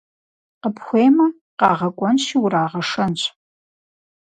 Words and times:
Къыпхуеймэ, 0.61 1.27
къагъэкӀуэнщи 1.59 2.35
урагъэшэнщ. 2.43 3.21